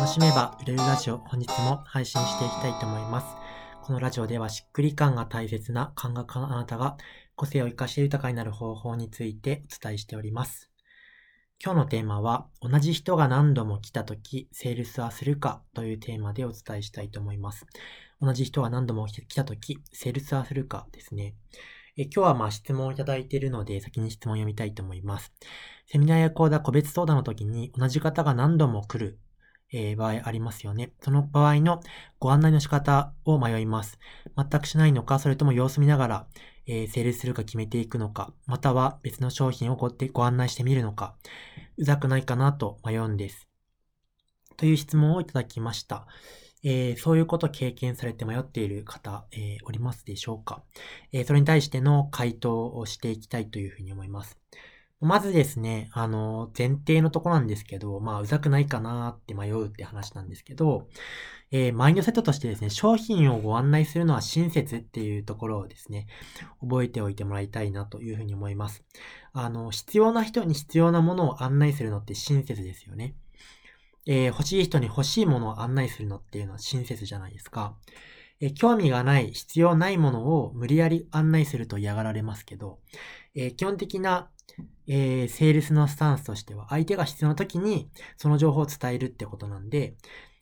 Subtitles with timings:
[0.00, 3.26] 楽しめば売れるラジオ本日も配信していきたいと思います。
[3.82, 6.96] このラジオではしっくり感が大切な感覚のあなたが
[7.36, 10.70] 個性を活かして豊かになる方法についてお伝えしております。
[11.62, 17.66] 今日のテーマは同じ人が何度も来た時セールスはするかというテーマでお伝えしたいと思います。
[18.22, 21.34] 同じ人が何度も来た時セールスはするかですね。
[21.98, 25.30] え今日はまあ質問をいただいているので先に質問を読みたいと思います。
[25.88, 29.18] セミナーや講座個別相談の時に同じ方が何度も来る
[29.72, 30.92] えー、場合ありますよね。
[31.00, 31.80] その場合の
[32.18, 33.98] ご案内の仕方を迷います。
[34.36, 36.26] 全くしないのか、それとも様子見ながら、
[36.66, 41.14] えー、成立するか決めていくのか、または別の商品をごご案内してみるのか、
[41.76, 43.48] うざくないかなと迷うんです。
[44.56, 46.06] という質問をいただきました。
[46.62, 50.62] えー、そういうことを経験されて迷っている方、えー、おりますでしょうか、
[51.12, 54.38] えー、それに対しての回答をしていきたいというふうに思います。
[55.00, 60.88] まずですね、あの、前提のとこなんですけど、まあ、うざくないかなって迷うって話なんですけど、
[61.50, 66.06] えー、マインドセットとしてですね、商品をご案内するのは親切っていうところをですね、
[66.60, 68.84] 覚えておいてもらいたいなというふうに思います。
[69.32, 73.14] あの、必要な人に必要なものを案内するのって親切ですよね。
[74.06, 77.74] えー、欲しい人に欲しいものを案内するのっていうのは親切じゃないですか。
[78.40, 82.78] え、興味がない、必要ないものを無理やり案内すると嫌がられますけど、
[83.34, 84.30] えー、基本的な
[84.86, 89.94] えー、セールスのスタンスとしては、相手が必要な時にその情報を伝えるってことなんで、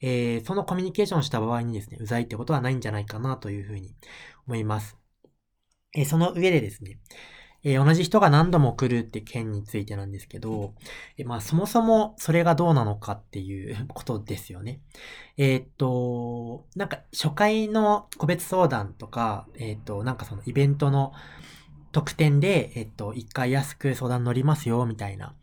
[0.00, 3.94] えー、そのコミュニケーションをした場合にですね、うざいってことはないんじゃないかなというふうに
[4.46, 4.96] 思います。
[5.94, 6.98] えー、その上でですね、
[7.62, 10.74] えー、同じ人が何度も来るって件についてなんですけど、
[11.18, 14.80] えー、まあそもそもそれがどうなのかっていう ことですよね。
[15.36, 21.12] えー、っと、なんか初回の個別相談とか、えっと、なんかそのイベントの
[21.92, 25.34] 特典で、えっと、一回安く相談乗りますよ、みたいな、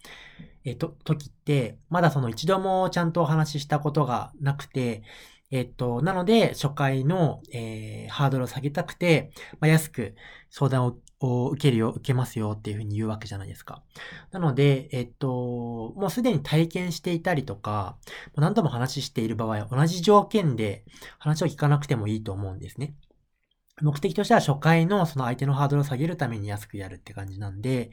[0.64, 5.04] えっと、時って、まだその一度もちゃんとお話ししたことがなくて、
[5.50, 10.16] えっと、なので、初回の、えー、ハードルを下げたくて、まあ、安く
[10.50, 13.82] 相談をを受けるよ、受けますよっていうふうに言うわけじゃないですか。
[14.32, 17.98] なので、えっと、もうすでに体験していたりとか、
[18.36, 20.84] 何度も話している場合同じ条件で
[21.18, 22.94] 話を聞かなくてもいいと思うんですね。
[23.82, 27.92] 目的としては初回のその相手のハードルを下げるために安くやるって感じなんで、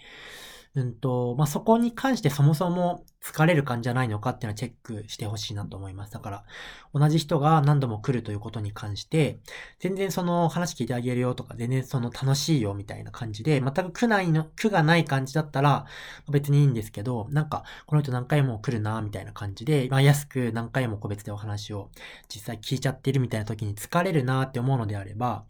[0.77, 6.13] うんと、まあ、そこに関してそもそも疲れる感じじゃないのかっていうのはチェックしてほしいなと思います。
[6.13, 6.45] だから、
[6.93, 9.39] 同じ人が何度も来るということに関して、
[9.79, 15.87] 全然その話聞いてあげるよとか、全然その楽しいよみたいな感じで、全く苦ないの、苦がない感じだったら
[16.29, 21.91] 別にいいんですけど、なんか、この人何回も来るな、みたいな感じで、まあ、安く何回も個別でお話を
[22.29, 25.45] 実際聞いちゃってるみたいな時に疲れるなって思うのであれば、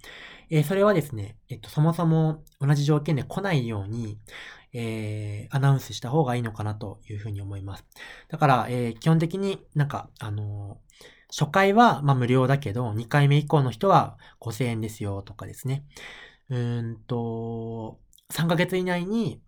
[0.50, 4.18] えー、それはですね、えっと、そもそも同じ条件で来ないように、
[4.74, 7.86] えー、アナウンスした方がいいのかなというふうに思います。
[8.28, 10.94] だから、えー、基本的になんか、あのー、
[11.36, 15.84] 初回は、まあ、無料だけど、2回目以降の人は5000円ですよとかですね。
[16.50, 17.98] うーんと、
[18.32, 19.40] 3ヶ月以内に、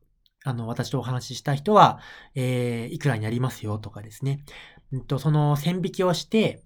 [0.45, 2.01] あの、私とお話しした人は、
[2.35, 4.45] えー、いくらになりますよとかですね。
[4.93, 6.63] うんと、その線引きをして、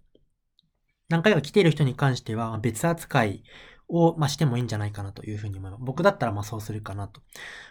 [1.09, 3.42] 何回か来ている人に関しては別扱い
[3.90, 5.82] を、まあ、してもいいんじゃないかなというふうに思います。
[5.82, 7.20] 僕だったらまあそうするかなと、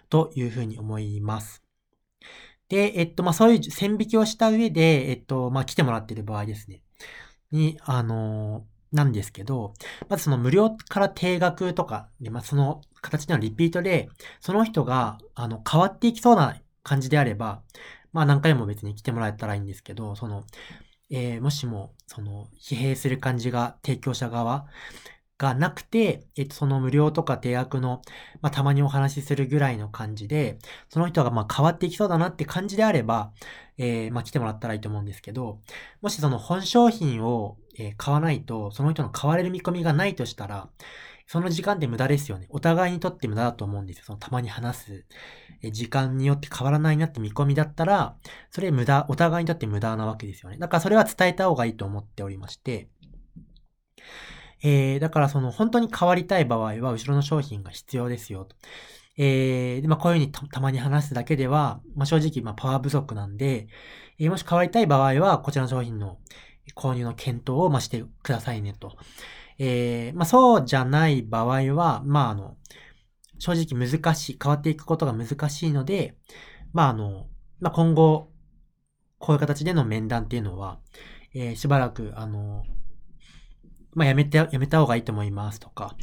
[0.10, 1.64] というふうに思います。
[2.70, 6.82] で、えっと、まあ、そういう線引きをした上で、えっと、まあ、来てもらっている場合ですね。
[7.52, 9.74] に、あのなんですけど、
[10.08, 14.10] まずその無料から定額とかで、まあ、その形のリピートで、
[14.40, 17.62] その人が、あの、変わっていきそうな感じであれば、
[18.14, 20.44] まあ、何回も別に来てもらえたらいいんですけど、その、
[21.12, 24.68] えー、もしも、その、疲弊する感じが提供者側
[25.40, 28.02] がなくて、えっと、その無料とか定額の、
[28.42, 33.32] まあ、たまにお話しするぐらいの感じで、その人がまあ変わっていきそうだなって感じであれば、
[33.78, 35.62] えー、まあ、来てもらったらいいと思うんですけど、
[36.02, 40.68] もしその本商品を、え買わないと、その人の買われる見込みがないとしたら、
[41.26, 42.48] その時間って無駄ですよね。
[42.50, 44.04] お互いにとって無駄だと思うんですよ。
[44.04, 45.06] そのたまに話す、
[45.62, 48.16] え時間によって変わらないなって見込みだったら、
[48.50, 50.58] それ無駄、お互いにとって無駄なわけですよね。
[50.58, 52.90] だからそれは伝えた方がいいと思っておりまして、
[54.62, 58.56] えー、だからその本当に変わりたい場合は後ろの商品が必要ですよと。
[59.18, 63.68] えー、でまあ、こういうふうにたまに話すだけでは、まあ、正直まあパワー不足なんで、
[64.18, 66.20] えー、もし変わりたい場合はこちらの商品の
[66.76, 68.96] 購入の検討をましてくださいねと。
[69.58, 72.56] えー、まあ、そうじゃない場合は、まあ、あの、
[73.40, 76.16] 正直難しい、変わっていくことが難しいので、
[76.72, 77.28] まあ、あの、
[77.60, 78.32] まあ、今後、
[79.18, 80.80] こういう形での面談っていうのは、
[81.34, 82.64] えー、しばらく、あの、
[83.94, 85.96] まあ、やめて、やめた方がいいと思いますとか、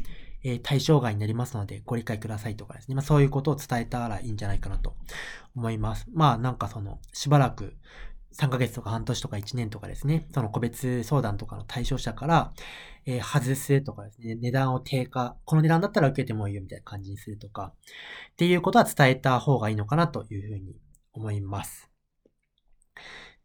[0.43, 2.95] えー、対象外になりますのでご理解くださいとかですね。
[2.95, 4.95] まあ、そういうことを伝えたらいいんじゃないかなと
[5.55, 6.07] 思います。
[6.13, 7.77] まあ、なんかその、しばらく、
[8.39, 12.53] 3ヶ月とか半年とか1年とかですね、その個別相談とかの対象者から、
[13.07, 17.73] えー、外すとかですね、値段を低下、この値段だったら受けてもいいよみたいな感じにするとか、
[18.33, 20.77] っていうことは伝えた方がいいのかなというふうに
[21.15, 21.91] 思います。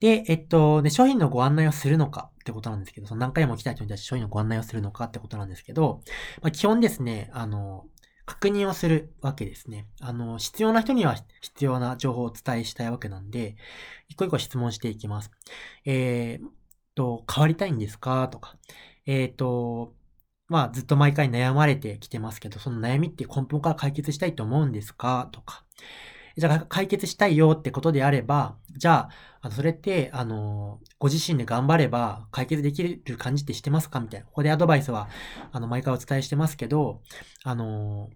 [0.02, 6.02] で、えっと、ね、商品のご案内をするのかってことなんですけど、その何回も来た人に対して商品のご案内をするのかってことなんですけど、
[6.42, 7.86] まあ、基本ですね、あの、
[8.26, 9.88] 確認をするわけですね。
[10.00, 13.56] あの、必要な人には必要な情報をお伝えしたいわけなんで、
[14.10, 15.32] 一個一個質問していきます。
[15.86, 16.48] えー、
[16.96, 18.28] と、変わりたいんですか？
[18.30, 18.58] とか、
[19.06, 19.94] えっ、ー、と、
[20.48, 25.30] まあ、ずっと毎回悩まれてきてますけど、その悩みって根本から解決したいと思うんですか？
[25.32, 25.64] とか、
[26.38, 29.10] じゃあ解決したいよってことであれば、じゃ
[29.42, 34.00] あ、のそれって、あの、ご自身で頑張れば解決できる感じってしてますか？
[34.00, 34.26] みたいな。
[34.28, 35.10] ここでアドバイスは、
[35.52, 37.02] あの、毎回お伝えしてますけど、
[37.44, 38.10] あの、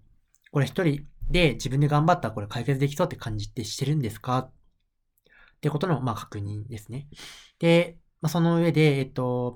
[0.51, 4.37] これ一人で自分で頑張ったらこれ解決できそうって感じってしてるんですか？
[4.37, 4.51] っ
[5.61, 7.07] てことの、まあ、確認ですね。
[7.59, 9.55] で、まあ、その上で、えっと、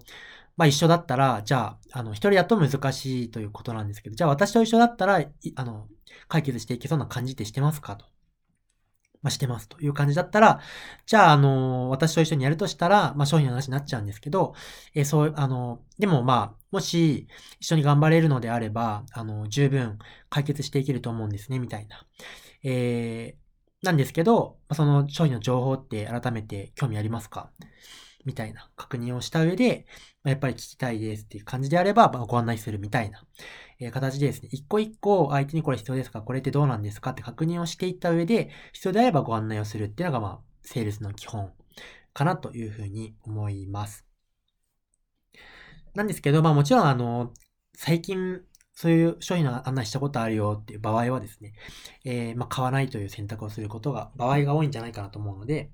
[0.57, 5.23] まあ一緒だったら、じゃあ、あの、一人だと難しいということなんですけど、じゃあ私と一緒だったら、
[5.55, 5.87] あの、
[6.27, 7.95] 解決していけそうな感じってしてますか？
[7.95, 8.05] と。
[9.21, 10.61] まあ、してますという感じだったら、
[11.05, 14.53] じゃあ、あの、私と一緒にやるとしたら、まあ、商品の話になっちゃうんですけど、
[14.95, 17.27] えー、そう、あの、でもまあ、もし
[17.59, 19.99] 一緒に頑張れるのであれば、あの、十分
[20.29, 22.05] 解決していけると思うんですね、みたいな。
[22.63, 27.51] えー、なんですけど、その商品の情報って改めて興味ありますか？
[28.29, 29.87] みたいな確認をした上で、
[30.23, 33.25] やっぱり聞きたいですっていう感じであれば、まご案内するみたいな、
[33.79, 41.51] え形でですね、一個一個相手にこれ必要ですかこれってどうなんですかって確認をしていった上で、必要であればご案内をするっていうのが、まあ、セールスの基本
[42.13, 44.05] かなというふうに思います。
[45.95, 47.33] なんですけど、まあもちろんあの、
[47.75, 48.41] 最近
[48.73, 51.53] そういう商品の案内したことあるよっていう場合はですね、
[52.05, 55.71] えー、まあ、買わないという選択をすることが、場合が多いんじゃないかなと思うので、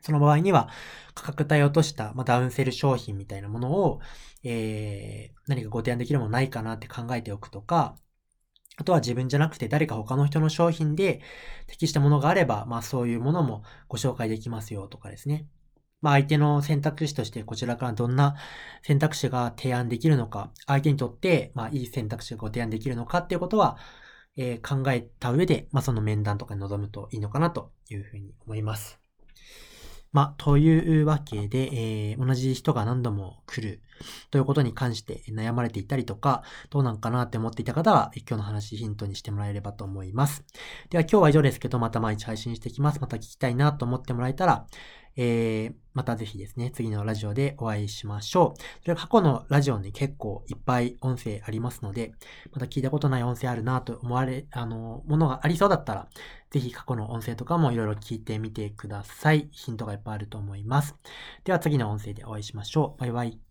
[0.00, 0.68] その場合には、
[1.14, 4.00] 価格帯を落とした、まあ、ダウンセル商品みたいなものを、
[4.44, 7.96] えー、何かご提案できるものないかなって考えておくとか、
[8.76, 11.20] あとは自分じゃなくて誰か他の人の商品で
[11.66, 15.48] 適したものがあれば、まあそういうものもご紹介できますよとかですね。
[16.00, 18.36] まあ相手の選択肢としてこちらからどんな
[18.82, 23.78] 選択肢が提案できるのか、相手にとってまあいい選択肢がご提案できるのかっていうことは、
[24.36, 29.07] えー、考えた上で、まあその面談とかに臨むといいのかなというふうに思います。
[30.12, 33.82] まあ、というわけで、えー、同じ人が何度も来る
[34.30, 40.44] ということに関して悩まれていたりとか、どうなんかなって思っていた方は、今日の話ヒントにしてもらえればと思います。
[40.90, 43.00] では今日は以上ですけど、また毎日配信していきます。
[43.00, 44.66] また聞きたいなと思ってもらえたら、
[45.20, 48.60] えー、またぜひですね、次のラジオでお会いしましょう。
[48.82, 52.12] それ過去のラジオに結構いっぱい音声ありますので、
[52.52, 56.08] また聞いたことない音声あるなと思われ、あの、ものがありそうだったら、
[56.50, 59.48] ぜひ過去の音声とかもいろいろ聞いてみてください。
[59.50, 60.94] ヒントがいっぱいあると思います。
[61.42, 63.00] では次の音声でお会いしましょう。
[63.00, 63.47] バイバイ。